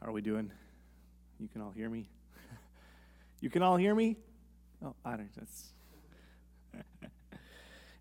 [0.00, 0.52] How are we doing?
[1.40, 2.08] You can all hear me?
[3.40, 4.16] you can all hear me?
[4.84, 5.28] Oh, I don't.
[5.34, 5.72] That's.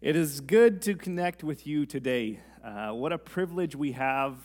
[0.01, 2.39] it is good to connect with you today.
[2.63, 4.35] Uh, what a privilege we have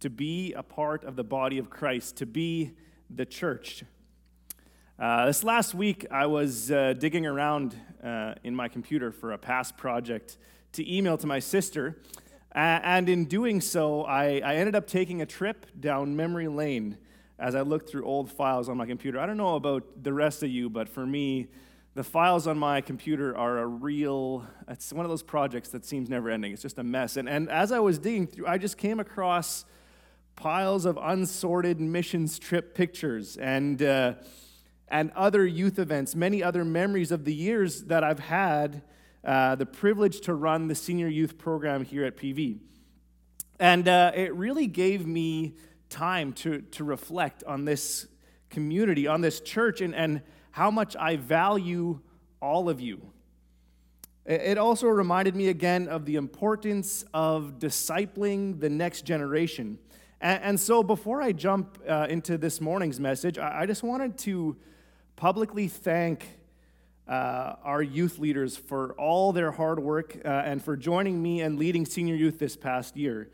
[0.00, 2.72] to be a part of the body of Christ, to be
[3.08, 3.82] the church.
[4.98, 7.74] Uh, this last week, I was uh, digging around
[8.04, 10.36] uh, in my computer for a past project
[10.72, 12.02] to email to my sister.
[12.52, 16.98] And in doing so, I, I ended up taking a trip down memory lane
[17.38, 19.18] as I looked through old files on my computer.
[19.18, 21.48] I don't know about the rest of you, but for me,
[21.94, 26.08] the files on my computer are a real, it's one of those projects that seems
[26.08, 26.52] never ending.
[26.52, 27.16] It's just a mess.
[27.16, 29.64] And, and as I was digging through, I just came across
[30.36, 34.14] piles of unsorted missions trip pictures and, uh,
[34.88, 38.82] and other youth events, many other memories of the years that I've had
[39.24, 42.58] uh, the privilege to run the senior youth program here at PV.
[43.58, 45.54] And uh, it really gave me
[45.90, 48.06] time to, to reflect on this
[48.48, 52.00] community, on this church, and, and how much I value
[52.40, 53.10] all of you.
[54.24, 59.78] It also reminded me again of the importance of discipling the next generation.
[60.20, 64.18] And, and so, before I jump uh, into this morning's message, I, I, just wanted
[64.18, 64.56] to
[65.16, 66.26] publicly thank
[67.10, 71.58] uh, our youth leaders for all their hard work uh, and for joining me and
[71.58, 73.28] leading senior youth this past year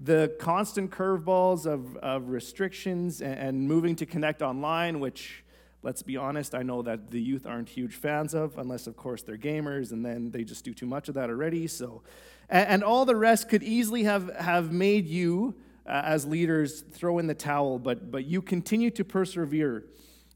[0.00, 5.44] the constant curveballs of, of restrictions and, and moving to connect online, which,
[5.82, 9.22] let's be honest, I know that the youth aren't huge fans of, unless, of course,
[9.22, 11.66] they're gamers, and then they just do too much of that already.
[11.66, 12.02] So,
[12.48, 17.18] and, and all the rest could easily have, have made you, uh, as leaders, throw
[17.18, 19.84] in the towel, but, but you continue to persevere.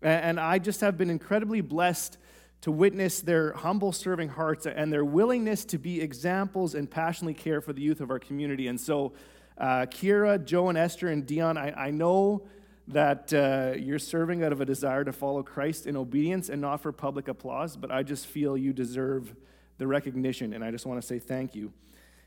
[0.03, 2.19] And, and I just have been incredibly blessed
[2.63, 7.61] to witness their humble serving hearts and their willingness to be examples and passionately care
[7.61, 8.69] for the youth of our community.
[8.69, 9.13] And so,
[9.59, 12.47] uh, Kira, Joe, and Esther, and Dion, I, I know
[12.89, 16.81] that uh, you're serving out of a desire to follow Christ in obedience and not
[16.81, 19.35] for public applause, but I just feel you deserve
[19.79, 21.73] the recognition, and I just want to say thank you.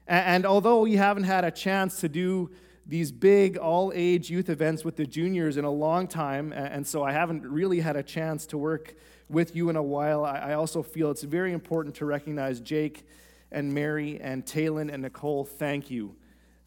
[0.05, 2.51] And, and although we haven't had a chance to do
[2.85, 7.03] these big all age youth events with the juniors in a long time, and so
[7.03, 8.95] I haven't really had a chance to work
[9.29, 13.07] with you in a while, I also feel it's very important to recognize Jake
[13.51, 15.45] and Mary and Talon and Nicole.
[15.45, 16.15] Thank you.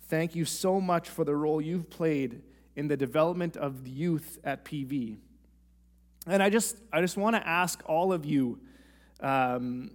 [0.09, 2.43] Thank you so much for the role you've played
[2.75, 5.19] in the development of youth at PV.
[6.27, 8.59] And I just, I just want to ask all of you,
[9.21, 9.91] um,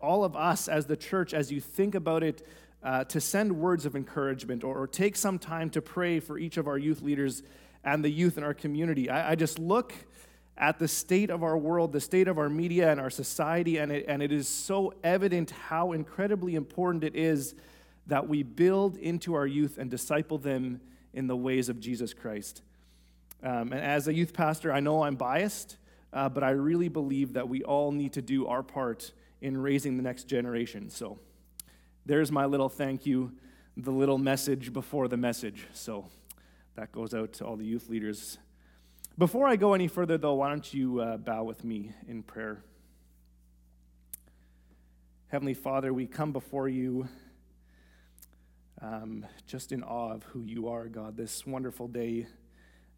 [0.00, 2.46] all of us as the church, as you think about it,
[2.82, 6.56] uh, to send words of encouragement or, or, take some time to pray for each
[6.56, 7.42] of our youth leaders
[7.84, 9.08] and the youth in our community.
[9.08, 9.94] I, I, just look
[10.58, 13.92] at the state of our world, the state of our media and our society, and
[13.92, 17.54] it, and it is so evident how incredibly important it is
[18.08, 20.80] that we build into our youth and disciple them
[21.14, 22.62] in the ways of Jesus Christ.
[23.42, 25.76] Um, and as a youth pastor, I know I'm biased,
[26.12, 29.96] uh, but I really believe that we all need to do our part in raising
[29.96, 30.90] the next generation.
[30.90, 31.18] So
[32.04, 33.32] there's my little thank you,
[33.76, 35.66] the little message before the message.
[35.72, 36.06] So
[36.74, 38.38] that goes out to all the youth leaders.
[39.18, 42.64] Before I go any further, though, why don't you uh, bow with me in prayer?
[45.28, 47.08] Heavenly Father, we come before you
[48.80, 52.26] um, just in awe of who you are, God, this wonderful day.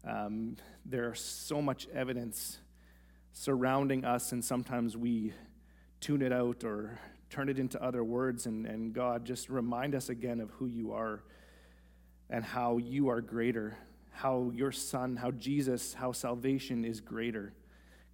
[0.03, 2.57] Um, there's so much evidence
[3.33, 5.33] surrounding us, and sometimes we
[5.99, 6.99] tune it out or
[7.29, 8.45] turn it into other words.
[8.45, 11.23] And, and God, just remind us again of who you are
[12.29, 13.77] and how you are greater,
[14.11, 17.53] how your Son, how Jesus, how salvation is greater.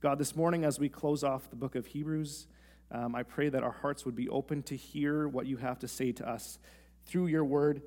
[0.02, 2.48] God, this morning as we close off the book of Hebrews,
[2.92, 5.88] um, I pray that our hearts would be open to hear what you have to
[5.88, 6.60] say to us
[7.06, 7.82] through your word.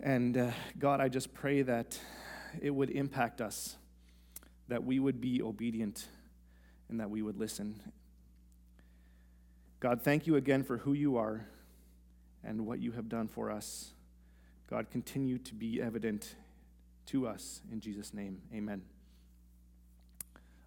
[0.00, 1.98] And uh, God, I just pray that
[2.60, 3.76] it would impact us,
[4.68, 6.06] that we would be obedient,
[6.88, 7.80] and that we would listen.
[9.84, 11.44] God, thank you again for who you are
[12.42, 13.90] and what you have done for us.
[14.70, 16.36] God, continue to be evident
[17.08, 17.60] to us.
[17.70, 18.80] In Jesus' name, amen.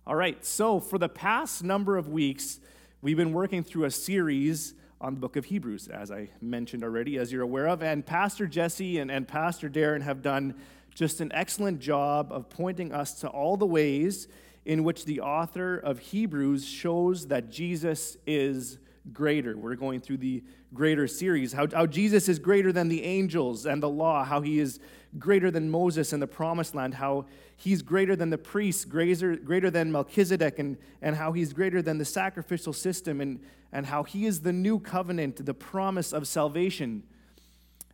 [0.05, 2.59] All right, so for the past number of weeks,
[3.01, 7.17] we've been working through a series on the book of Hebrews, as I mentioned already,
[7.17, 7.81] as you're aware of.
[7.81, 10.53] And Pastor Jesse and, and Pastor Darren have done
[10.93, 14.27] just an excellent job of pointing us to all the ways
[14.63, 18.77] in which the author of Hebrews shows that Jesus is
[19.13, 19.57] greater.
[19.57, 20.43] We're going through the
[20.73, 24.59] greater series, how, how Jesus is greater than the angels and the law, how he
[24.59, 24.79] is
[25.17, 27.25] greater than Moses and the promised land, how
[27.55, 31.97] he's greater than the priests, greater, greater than Melchizedek, and, and how he's greater than
[31.97, 33.39] the sacrificial system, and,
[33.71, 37.03] and how he is the new covenant, the promise of salvation.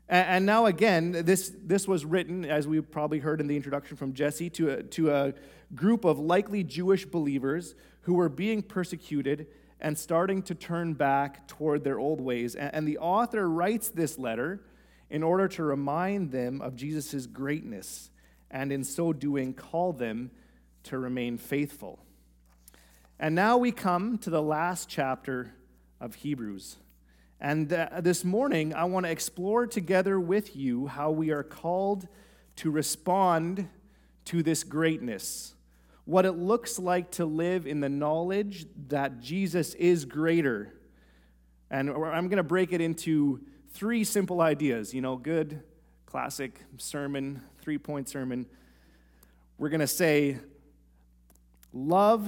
[0.09, 4.13] And now, again, this, this was written, as we probably heard in the introduction from
[4.13, 5.33] Jesse, to a, to a
[5.73, 9.47] group of likely Jewish believers who were being persecuted
[9.83, 12.55] and starting to turn back toward their old ways.
[12.55, 14.63] And the author writes this letter
[15.09, 18.09] in order to remind them of Jesus' greatness,
[18.49, 20.31] and in so doing, call them
[20.83, 21.99] to remain faithful.
[23.19, 25.53] And now we come to the last chapter
[25.99, 26.77] of Hebrews.
[27.39, 32.07] And this morning, I want to explore together with you how we are called
[32.57, 33.67] to respond
[34.25, 35.53] to this greatness
[36.05, 40.73] what it looks like to live in the knowledge that Jesus is greater.
[41.71, 43.41] And I'm going to break it into
[43.71, 45.63] three simple ideas, you know, good,
[46.05, 48.45] classic sermon, three point sermon.
[49.57, 50.37] We're going to say,
[51.71, 52.27] love,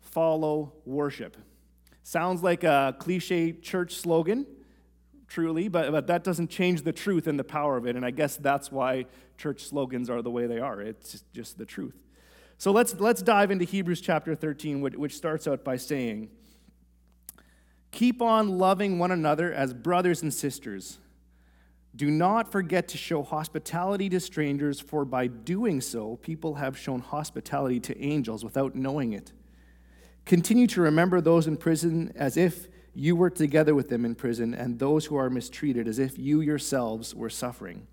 [0.00, 1.36] follow, worship.
[2.02, 4.46] Sounds like a cliche church slogan,
[5.26, 7.96] truly, but, but that doesn't change the truth and the power of it.
[7.96, 9.06] And I guess that's why
[9.36, 10.80] church slogans are the way they are.
[10.80, 12.05] It's just the truth.
[12.58, 16.30] So let's, let's dive into Hebrews chapter 13, which, which starts out by saying,
[17.92, 20.98] Keep on loving one another as brothers and sisters.
[21.94, 27.00] Do not forget to show hospitality to strangers, for by doing so, people have shown
[27.00, 29.32] hospitality to angels without knowing it.
[30.26, 34.52] Continue to remember those in prison as if you were together with them in prison,
[34.52, 37.86] and those who are mistreated as if you yourselves were suffering.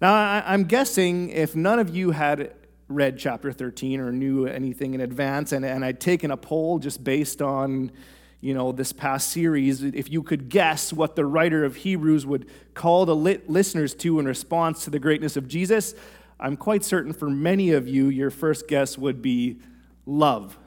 [0.00, 0.14] Now,
[0.46, 2.54] I'm guessing if none of you had
[2.88, 7.04] read chapter 13 or knew anything in advance, and, and I'd taken a poll just
[7.04, 7.92] based on
[8.40, 9.82] you know this past series.
[9.82, 14.26] If you could guess what the writer of hebrews would call the listeners to in
[14.26, 15.94] response to the greatness of jesus
[16.38, 19.58] i'm quite certain for many of you your first guess would be
[20.06, 20.58] love.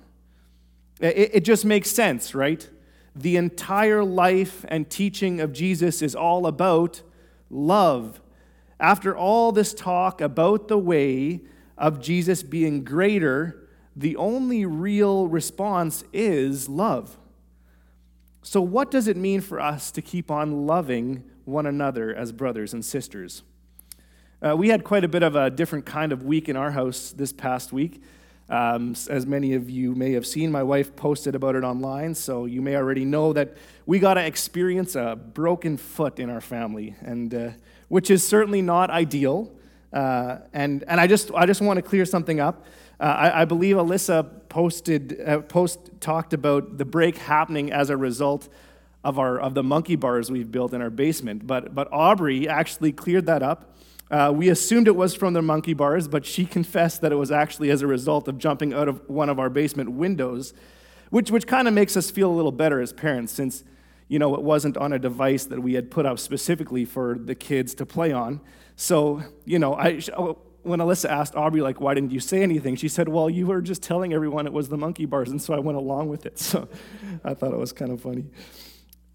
[0.99, 2.69] It, it just makes sense right?
[3.15, 7.01] The entire life and teaching of jesus is all about
[7.49, 8.21] love.
[8.79, 11.41] After all this talk about the way
[11.81, 17.17] of Jesus being greater, the only real response is love.
[18.43, 22.73] So, what does it mean for us to keep on loving one another as brothers
[22.73, 23.41] and sisters?
[24.41, 27.13] Uh, we had quite a bit of a different kind of week in our house
[27.15, 28.01] this past week.
[28.47, 32.45] Um, as many of you may have seen, my wife posted about it online, so
[32.45, 33.57] you may already know that
[33.87, 37.49] we got to experience a broken foot in our family, and uh,
[37.87, 39.51] which is certainly not ideal.
[39.93, 42.65] Uh, and and I just I just want to clear something up.
[42.99, 47.97] Uh, I, I, believe Alyssa posted uh, post talked about the break happening as a
[47.97, 48.47] result
[49.03, 51.45] of our of the monkey bars we've built in our basement.
[51.45, 53.75] But but Aubrey actually cleared that up.
[54.09, 57.31] Uh, we assumed it was from the monkey bars, but she confessed that it was
[57.31, 60.53] actually as a result of jumping out of one of our basement windows,
[61.09, 63.63] which which kind of makes us feel a little better as parents since
[64.07, 67.35] you know it wasn't on a device that we had put up specifically for the
[67.35, 68.39] kids to play on.
[68.81, 72.75] So, you know, I, oh, when Alyssa asked Aubrey, like, why didn't you say anything?
[72.75, 75.53] She said, well, you were just telling everyone it was the monkey bars, and so
[75.53, 76.39] I went along with it.
[76.51, 76.67] So
[77.23, 78.25] I thought it was kind of funny.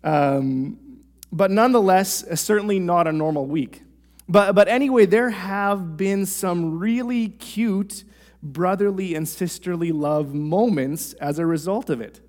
[0.04, 1.00] Um,
[1.32, 3.82] but nonetheless, certainly not a normal week.
[4.28, 8.04] But, but anyway, there have been some really cute
[8.40, 12.20] brotherly and sisterly love moments as a result of it.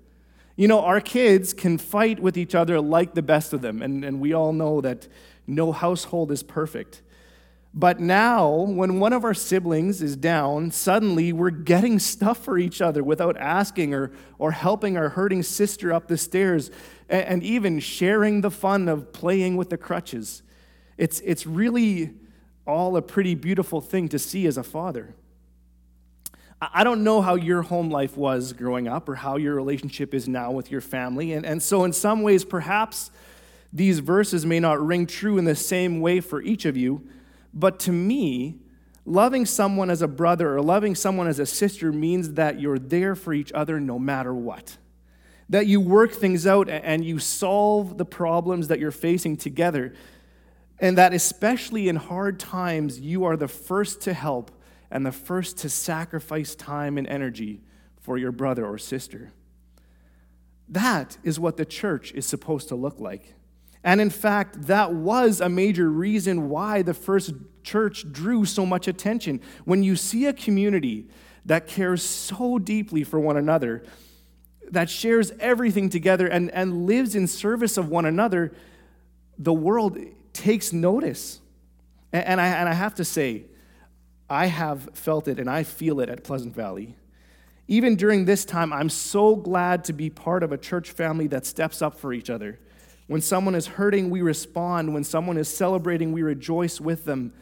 [0.56, 4.04] You know, our kids can fight with each other like the best of them, and,
[4.04, 5.06] and we all know that
[5.46, 7.02] no household is perfect.
[7.78, 12.82] But now, when one of our siblings is down, suddenly we're getting stuff for each
[12.82, 16.72] other without asking or, or helping our hurting sister up the stairs
[17.08, 20.42] and, and even sharing the fun of playing with the crutches.
[20.96, 22.14] It's, it's really
[22.66, 25.14] all a pretty beautiful thing to see as a father.
[26.60, 30.28] I don't know how your home life was growing up or how your relationship is
[30.28, 31.32] now with your family.
[31.32, 33.12] And, and so, in some ways, perhaps
[33.72, 37.08] these verses may not ring true in the same way for each of you.
[37.58, 38.60] But to me,
[39.04, 43.16] loving someone as a brother or loving someone as a sister means that you're there
[43.16, 44.76] for each other no matter what.
[45.48, 49.92] That you work things out and you solve the problems that you're facing together.
[50.78, 54.52] And that especially in hard times, you are the first to help
[54.88, 57.60] and the first to sacrifice time and energy
[58.00, 59.32] for your brother or sister.
[60.68, 63.34] That is what the church is supposed to look like.
[63.88, 68.86] And in fact, that was a major reason why the first church drew so much
[68.86, 69.40] attention.
[69.64, 71.08] When you see a community
[71.46, 73.82] that cares so deeply for one another,
[74.70, 78.52] that shares everything together and, and lives in service of one another,
[79.38, 79.96] the world
[80.34, 81.40] takes notice.
[82.12, 83.44] And, and, I, and I have to say,
[84.28, 86.94] I have felt it and I feel it at Pleasant Valley.
[87.68, 91.46] Even during this time, I'm so glad to be part of a church family that
[91.46, 92.58] steps up for each other
[93.08, 94.94] When someone is hurting, we respond.
[94.94, 97.32] When someone is celebrating, we rejoice with them.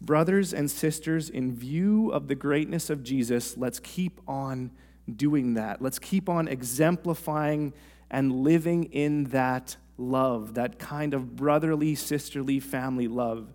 [0.00, 4.70] Brothers and sisters, in view of the greatness of Jesus, let's keep on
[5.16, 5.82] doing that.
[5.82, 7.74] Let's keep on exemplifying
[8.10, 13.52] and living in that love, that kind of brotherly, sisterly, family love.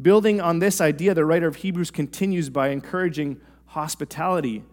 [0.00, 4.64] Building on this idea, the writer of Hebrews continues by encouraging hospitality.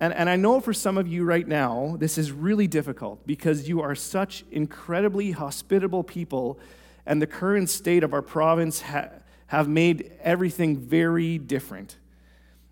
[0.00, 3.68] And, and I know for some of you right now, this is really difficult because
[3.68, 6.58] you are such incredibly hospitable people,
[7.06, 9.10] and the current state of our province ha-
[9.46, 11.96] have made everything very different.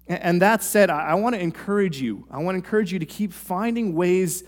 [0.09, 2.26] And, and that said, I, I want to encourage you.
[2.31, 4.43] I want to encourage you to keep finding ways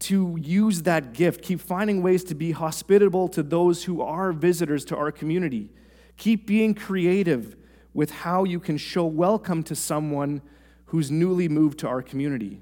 [0.00, 4.84] to use that gift, keep finding ways to be hospitable to those who are visitors
[4.86, 5.70] to our community.
[6.16, 7.56] Keep being creative
[7.92, 10.42] with how you can show welcome to someone
[10.86, 12.60] who's newly moved to our community.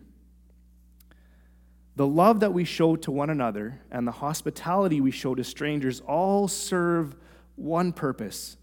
[1.97, 6.01] The love that we show to one another and the hospitality we show to strangers
[6.01, 7.15] all serve
[7.57, 8.57] one purpose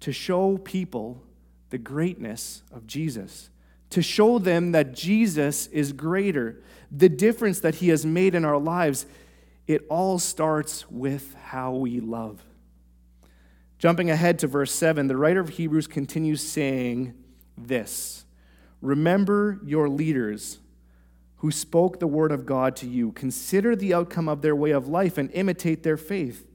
[0.00, 1.22] to show people
[1.70, 3.50] the greatness of Jesus,
[3.90, 8.58] to show them that Jesus is greater, the difference that he has made in our
[8.58, 9.06] lives.
[9.66, 12.42] It all starts with how we love.
[13.78, 17.14] Jumping ahead to verse 7, the writer of Hebrews continues saying
[17.56, 18.24] this
[18.80, 20.58] Remember your leaders
[21.36, 23.12] who spoke the word of God to you.
[23.12, 26.46] Consider the outcome of their way of life and imitate their faith.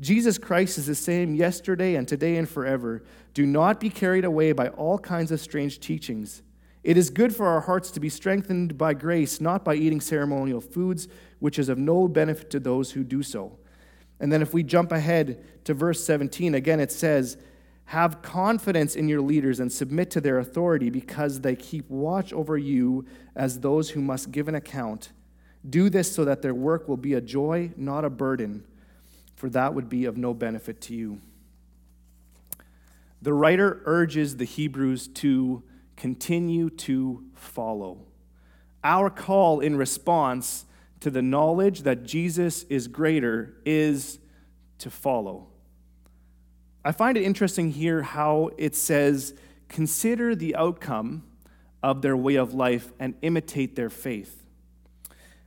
[0.00, 3.02] Jesus Christ is the same yesterday and today and forever.
[3.34, 6.42] Do not be carried away by all kinds of strange teachings.
[6.84, 10.60] It is good for our hearts to be strengthened by grace, not by eating ceremonial
[10.60, 11.08] foods,
[11.40, 13.58] which is of no benefit to those who do so.
[14.20, 17.36] And then if we jump ahead to verse 17, again it says,
[17.88, 22.58] Have confidence in your leaders and submit to their authority because they keep watch over
[22.58, 25.10] you as those who must give an account.
[25.68, 28.64] Do this so that their work will be a joy, not a burden,
[29.36, 31.22] for that would be of no benefit to you.
[33.22, 35.62] The writer urges the Hebrews to
[35.96, 38.04] continue to follow.
[38.84, 40.66] Our call in response
[41.00, 44.18] to the knowledge that Jesus is greater is
[44.76, 45.48] to follow.
[46.84, 49.34] I find it interesting here how it says,
[49.68, 51.24] consider the outcome
[51.82, 54.44] of their way of life and imitate their faith.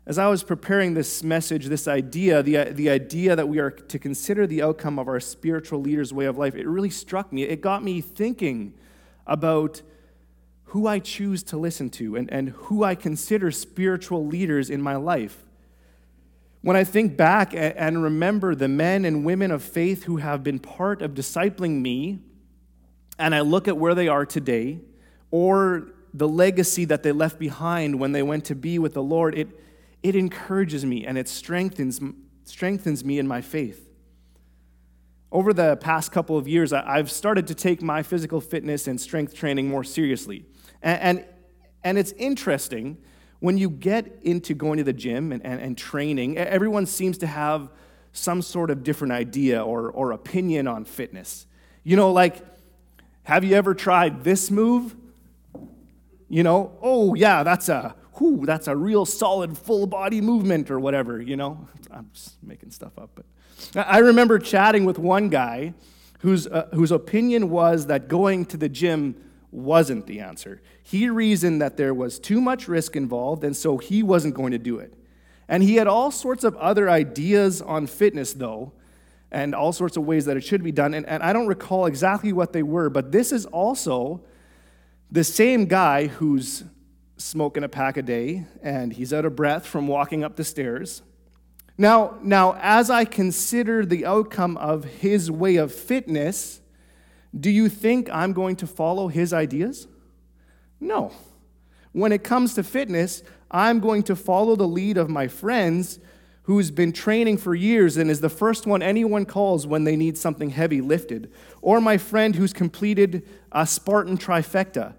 [0.05, 3.99] As I was preparing this message, this idea, the, the idea that we are to
[3.99, 7.43] consider the outcome of our spiritual leader's way of life, it really struck me.
[7.43, 8.73] It got me thinking
[9.27, 9.81] about
[10.65, 14.95] who I choose to listen to and, and who I consider spiritual leaders in my
[14.95, 15.43] life.
[16.61, 20.59] When I think back and remember the men and women of faith who have been
[20.59, 22.19] part of discipling me,
[23.17, 24.79] and I look at where they are today,
[25.31, 29.35] or the legacy that they left behind when they went to be with the Lord,
[29.35, 29.47] it,
[30.03, 31.99] it encourages me and it strengthens,
[32.43, 33.89] strengthens me in my faith.
[35.31, 39.33] Over the past couple of years, I've started to take my physical fitness and strength
[39.33, 40.45] training more seriously.
[40.83, 41.25] And, and,
[41.83, 42.97] and it's interesting
[43.41, 47.27] when you get into going to the gym and, and, and, training, everyone seems to
[47.27, 47.69] have
[48.13, 51.47] some sort of different idea or, or opinion on fitness.
[51.83, 52.37] You know, like,
[53.23, 54.95] have you ever tried this move?
[56.29, 60.79] You know, oh, yeah, that's a, whew, that's a real solid full body movement or
[60.79, 61.67] whatever, you know?
[61.89, 63.09] I'm just making stuff up.
[63.15, 63.25] But
[63.87, 65.73] I remember chatting with one guy
[66.19, 69.15] whose, uh, whose opinion was that going to the gym
[69.51, 70.61] wasn't the answer.
[70.81, 74.57] He reasoned that there was too much risk involved, and so he wasn't going to
[74.57, 74.93] do it.
[75.47, 78.71] And he had all sorts of other ideas on fitness, though,
[79.31, 80.93] and all sorts of ways that it should be done.
[80.93, 84.21] And, and I don't recall exactly what they were, but this is also
[85.11, 86.63] the same guy who's
[87.17, 91.01] smoking a pack a day and he's out of breath from walking up the stairs.
[91.77, 96.61] Now, now as I consider the outcome of his way of fitness,
[97.37, 99.87] do you think I'm going to follow his ideas?
[100.79, 101.11] No.
[101.93, 105.99] When it comes to fitness, I'm going to follow the lead of my friends
[106.43, 110.17] who's been training for years and is the first one anyone calls when they need
[110.17, 114.95] something heavy lifted, or my friend who's completed a Spartan trifecta.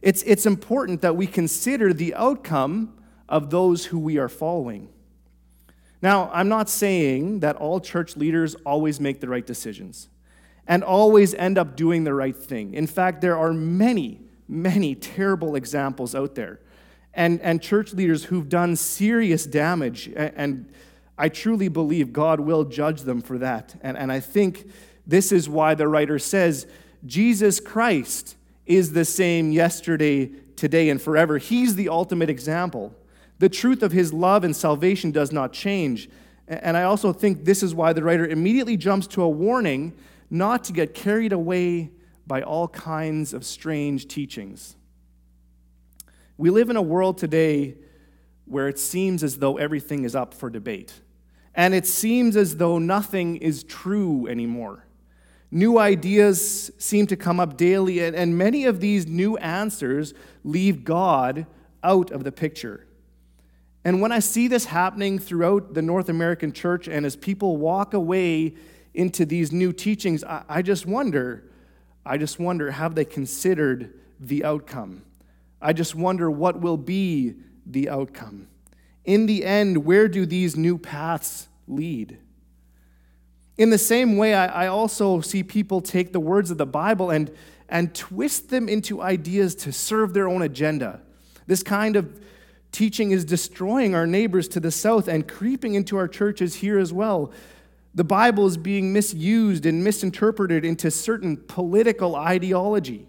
[0.00, 2.96] It's, it's important that we consider the outcome
[3.28, 4.88] of those who we are following.
[6.00, 10.08] Now, I'm not saying that all church leaders always make the right decisions
[10.66, 12.74] and always end up doing the right thing.
[12.74, 16.60] In fact, there are many, many terrible examples out there.
[17.12, 20.10] And, and church leaders who've done serious damage.
[20.16, 20.72] And
[21.16, 23.76] I truly believe God will judge them for that.
[23.82, 24.68] And, and I think
[25.06, 26.66] this is why the writer says
[27.06, 31.38] Jesus Christ is the same yesterday, today, and forever.
[31.38, 32.94] He's the ultimate example.
[33.38, 36.08] The truth of his love and salvation does not change.
[36.48, 39.92] And I also think this is why the writer immediately jumps to a warning
[40.34, 41.92] not to get carried away
[42.26, 44.74] by all kinds of strange teachings.
[46.36, 47.76] We live in a world today
[48.44, 50.92] where it seems as though everything is up for debate,
[51.54, 54.84] and it seems as though nothing is true anymore.
[55.52, 61.46] New ideas seem to come up daily, and many of these new answers leave God
[61.84, 62.88] out of the picture.
[63.84, 67.94] And when I see this happening throughout the North American church, and as people walk
[67.94, 68.54] away
[68.94, 71.50] into these new teachings, I, I just wonder,
[72.06, 75.04] I just wonder, have they considered the outcome?
[75.60, 77.34] I just wonder what will be
[77.66, 78.48] the outcome.
[79.04, 82.18] In the end, where do these new paths lead?
[83.56, 87.10] In the same way, I, I also see people take the words of the Bible
[87.10, 87.30] and,
[87.68, 91.00] and twist them into ideas to serve their own agenda.
[91.46, 92.20] This kind of
[92.72, 96.92] teaching is destroying our neighbors to the south and creeping into our churches here as
[96.92, 97.32] well.
[97.94, 103.06] The Bible is being misused and misinterpreted into certain political ideology.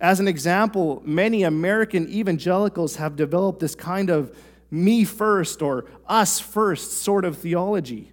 [0.00, 4.36] As an example, many American evangelicals have developed this kind of
[4.70, 8.12] me first or us first sort of theology.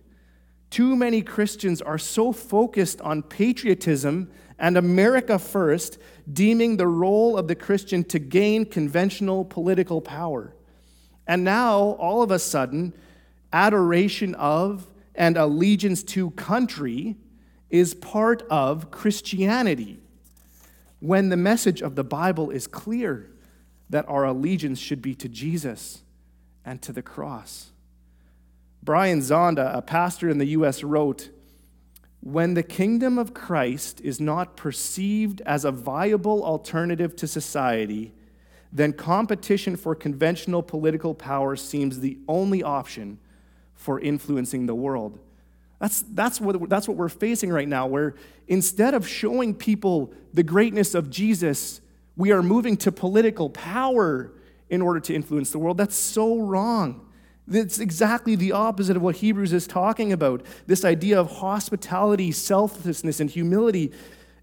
[0.69, 4.29] Too many Christians are so focused on patriotism
[4.59, 5.97] and America first,
[6.31, 10.55] deeming the role of the Christian to gain conventional political power.
[11.27, 12.93] And now, all of a sudden,
[13.51, 17.17] adoration of and allegiance to country
[17.69, 19.99] is part of Christianity.
[20.99, 23.31] When the message of the Bible is clear
[23.89, 26.01] that our allegiance should be to Jesus
[26.65, 27.71] and to the cross.
[28.81, 31.29] Brian Zahnd, a pastor in the U.S., wrote
[32.21, 38.13] When the kingdom of Christ is not perceived as a viable alternative to society,
[38.71, 43.19] then competition for conventional political power seems the only option
[43.83, 45.19] for influencing the world.
[45.79, 48.15] That's, that's, what, that's what we're facing right now, where
[48.47, 51.81] instead of showing people the greatness of Jesus,
[52.15, 54.31] we are moving to political power
[54.69, 55.77] in order to influence the world.
[55.77, 57.05] That's so wrong.
[57.45, 63.19] That's exactly the opposite of what Hebrews is talking about this idea of hospitality, selflessness,
[63.19, 63.91] and humility.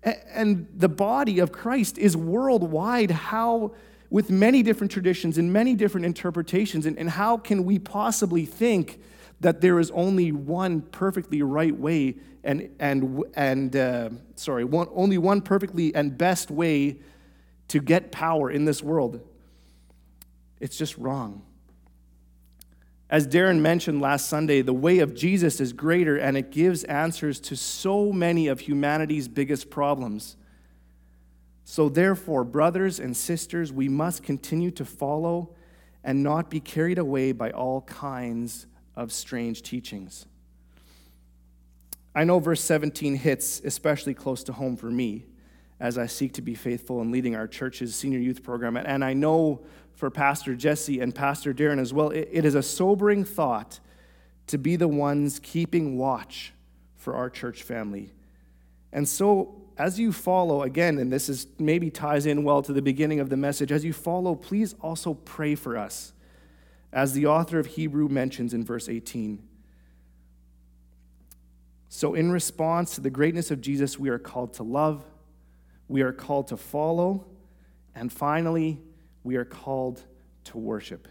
[0.02, 3.10] And the body of Christ is worldwide.
[3.10, 3.72] How
[4.10, 6.84] with many different traditions and many different interpretations.
[6.84, 9.00] And, and how can we possibly think
[9.40, 15.18] that there is only one perfectly right way and, and, and uh, sorry, one, only
[15.18, 16.98] one perfectly and best way
[17.68, 19.20] to get power in this world?
[20.58, 21.42] It's just wrong.
[23.08, 27.40] As Darren mentioned last Sunday, the way of Jesus is greater and it gives answers
[27.40, 30.36] to so many of humanity's biggest problems.
[31.64, 35.54] So, therefore, brothers and sisters, we must continue to follow
[36.04, 40.26] and not be carried away by all kinds of strange teachings.
[42.14, 45.26] I know verse 17 hits especially close to home for me
[45.78, 48.76] as I seek to be faithful in leading our church's senior youth program.
[48.76, 49.62] And I know
[49.94, 53.80] for Pastor Jesse and Pastor Darren as well, it is a sobering thought
[54.48, 56.52] to be the ones keeping watch
[56.96, 58.12] for our church family.
[58.92, 62.82] And so as you follow, again, and this is maybe ties in well to the
[62.82, 66.12] beginning of the message, as you follow, please also pray for us,
[66.92, 69.42] as the author of Hebrew mentions in verse 18.
[71.88, 75.04] So, in response to the greatness of Jesus, we are called to love,
[75.88, 77.26] we are called to follow,
[77.94, 78.80] and finally,
[79.24, 80.02] we are called
[80.44, 81.08] to worship.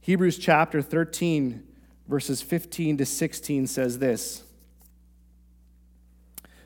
[0.00, 1.62] Hebrews chapter 13,
[2.08, 4.42] verses 15 to 16 says this.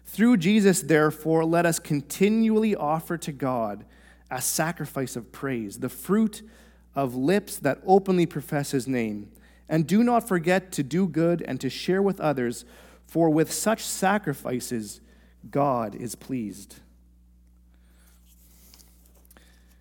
[0.04, 3.84] Through Jesus, therefore, let us continually offer to God
[4.30, 6.42] a sacrifice of praise, the fruit
[6.94, 9.30] of lips that openly profess his name.
[9.68, 12.64] And do not forget to do good and to share with others,
[13.06, 15.00] for with such sacrifices,
[15.50, 16.76] God is pleased.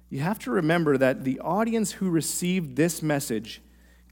[0.09, 3.61] You have to remember that the audience who received this message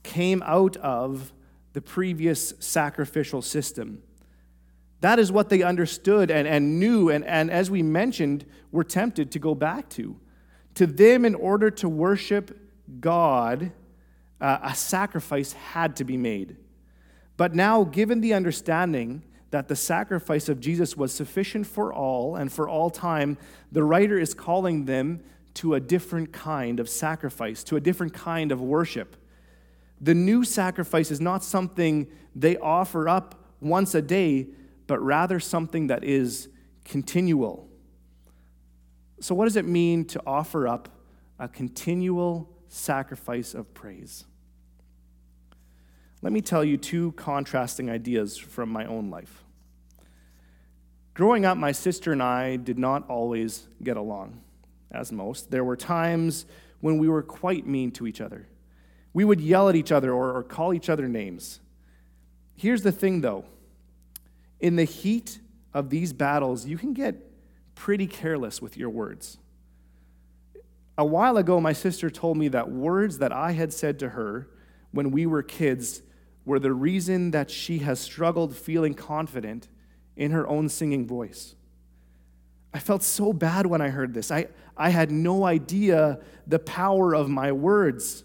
[0.02, 1.32] came out of
[1.72, 4.02] the previous sacrificial system.
[5.00, 9.30] That is what they understood and, and knew, and, and as we mentioned, were tempted
[9.32, 10.16] to go back to.
[10.74, 12.56] To them, in order to worship
[13.00, 13.72] God,
[14.40, 16.56] uh, a sacrifice had to be made.
[17.36, 22.52] But now, given the understanding that the sacrifice of Jesus was sufficient for all and
[22.52, 23.38] for all time,
[23.72, 25.22] the writer is calling them
[25.54, 29.16] to a different kind of sacrifice, to a different kind of worship.
[30.00, 34.48] The new sacrifice is not something they offer up once a day,
[34.86, 36.48] but rather something that is
[36.84, 37.68] continual.
[39.20, 40.88] So, what does it mean to offer up
[41.38, 44.24] a continual sacrifice of praise?
[46.20, 49.44] let me tell you two contrasting ideas from my own life.
[51.14, 54.40] Growing up, my sister and I did not always get along,
[54.90, 55.50] as most.
[55.50, 56.46] There were times
[56.80, 58.46] when we were quite mean to each other.
[59.12, 61.60] We would yell at each other or, or call each other names.
[62.56, 63.44] Here's the thing, though
[64.60, 65.38] in the heat
[65.72, 67.14] of these battles, you can get
[67.76, 69.38] pretty careless with your words.
[70.98, 74.48] A while ago, my sister told me that words that I had said to her
[74.90, 76.02] when we were kids
[76.44, 79.68] were the reason that she has struggled feeling confident
[80.16, 81.54] in her own singing voice.
[82.74, 84.32] I felt so bad when I heard this.
[84.32, 88.24] I, I had no idea the power of my words.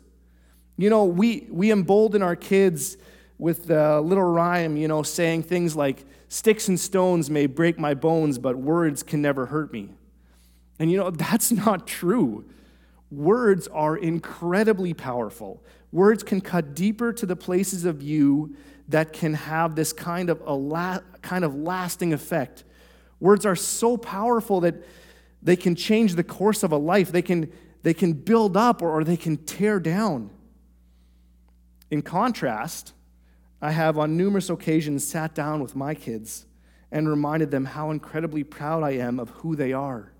[0.76, 2.98] You know, we, we embolden our kids
[3.38, 7.94] with the little rhyme, you know, saying things like, Sticks and stones may break my
[7.94, 9.90] bones, but words can never hurt me.
[10.80, 12.46] And you know, that's not true.
[13.16, 15.64] Words are incredibly powerful.
[15.92, 18.56] Words can cut deeper to the places of you
[18.88, 22.64] that can have this kind of a la- kind of lasting effect.
[23.20, 24.76] Words are so powerful that
[25.42, 27.12] they can change the course of a life.
[27.12, 27.52] They can
[27.84, 30.30] they can build up or, or they can tear down.
[31.92, 32.94] In contrast,
[33.62, 36.46] I have on numerous occasions sat down with my kids
[36.92, 40.13] and reminded them how incredibly proud I am of who they are,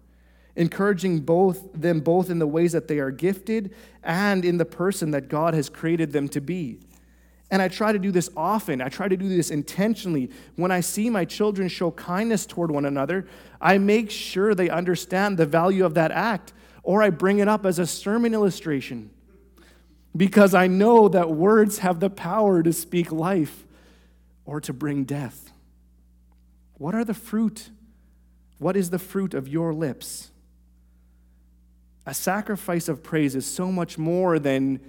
[0.56, 5.12] encouraging both them both in the ways that they are gifted and in the person
[5.12, 6.80] that God has created them to be.
[7.50, 8.82] And I try to do this often.
[8.82, 10.32] I try to do this intentionally.
[10.56, 13.28] When I see my children show kindness toward one another,
[13.62, 17.66] I make sure they understand the value of that act, or I bring it up
[17.66, 19.12] as a sermon illustration
[20.16, 23.66] because I know that words have the power to speak life
[24.46, 25.52] or to bring death.
[26.78, 27.70] What are the fruit?
[28.60, 30.32] What is the fruit of your lips?
[32.06, 34.80] A sacrifice of praise is so much more than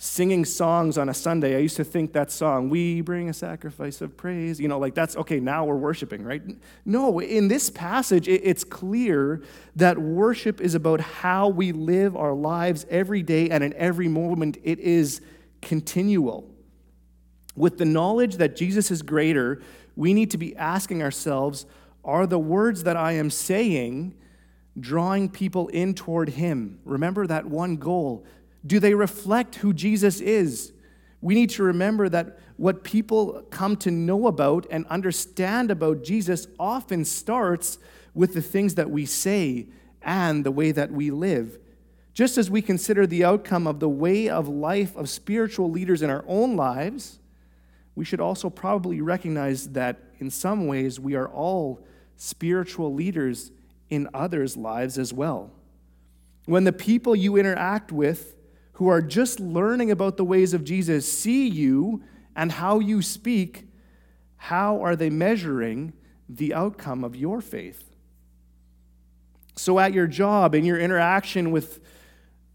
[0.00, 1.56] singing songs on a Sunday.
[1.56, 4.94] I used to think that song, We Bring a Sacrifice of Praise, you know, like
[4.94, 6.40] that's okay, now we're worshiping, right?
[6.84, 9.42] No, in this passage, it's clear
[9.74, 14.56] that worship is about how we live our lives every day and in every moment.
[14.62, 15.20] It is
[15.62, 16.48] continual.
[17.56, 19.60] With the knowledge that Jesus is greater,
[19.96, 21.66] we need to be asking ourselves
[22.04, 24.14] are the words that I am saying
[24.80, 26.80] drawing people in toward Him?
[26.84, 28.24] Remember that one goal
[28.66, 30.72] do they reflect who Jesus is?
[31.20, 36.46] We need to remember that what people come to know about and understand about Jesus
[36.58, 37.78] often starts
[38.14, 39.66] with the things that we say
[40.02, 41.58] and the way that we live.
[42.14, 46.10] Just as we consider the outcome of the way of life of spiritual leaders in
[46.10, 47.20] our own lives,
[47.94, 51.80] we should also probably recognize that in some ways we are all
[52.16, 53.52] spiritual leaders
[53.90, 55.50] in others' lives as well.
[56.46, 58.36] When the people you interact with
[58.74, 62.02] who are just learning about the ways of Jesus see you
[62.36, 63.66] and how you speak,
[64.36, 65.92] how are they measuring
[66.28, 67.84] the outcome of your faith?
[69.56, 71.80] So, at your job, in your interaction with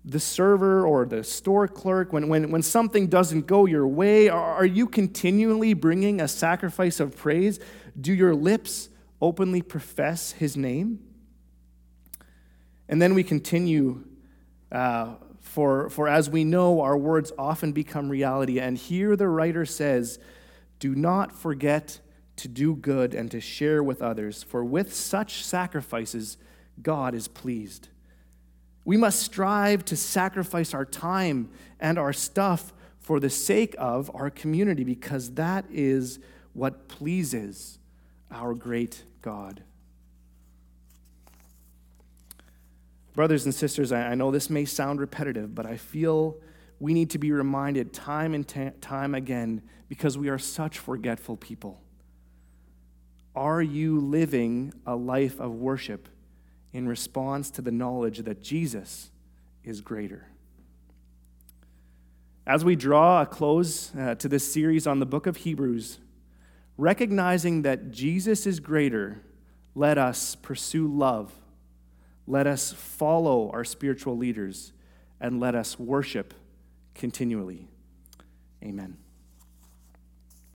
[0.05, 4.55] the server or the store clerk, when, when, when something doesn't go your way, are,
[4.55, 7.59] are you continually bringing a sacrifice of praise?
[7.99, 8.89] Do your lips
[9.21, 10.99] openly profess his name?
[12.93, 14.03] And then we continue
[14.71, 18.59] uh, for, for as we know, our words often become reality.
[18.59, 20.19] And here the writer says,
[20.77, 21.99] Do not forget
[22.35, 26.37] to do good and to share with others, for with such sacrifices,
[26.83, 27.87] God is pleased.
[28.85, 34.29] We must strive to sacrifice our time and our stuff for the sake of our
[34.29, 36.19] community because that is
[36.53, 37.79] what pleases
[38.29, 39.63] our great God.
[43.13, 46.37] Brothers and sisters, I know this may sound repetitive, but I feel
[46.79, 51.37] we need to be reminded time and t- time again because we are such forgetful
[51.37, 51.79] people.
[53.35, 56.09] Are you living a life of worship
[56.71, 59.11] in response to the knowledge that Jesus
[59.63, 60.27] is greater?
[62.47, 65.99] As we draw a close uh, to this series on the book of Hebrews,
[66.77, 69.21] recognizing that Jesus is greater,
[69.75, 71.31] let us pursue love
[72.27, 74.71] let us follow our spiritual leaders
[75.19, 76.33] and let us worship
[76.95, 77.67] continually.
[78.63, 78.97] Amen.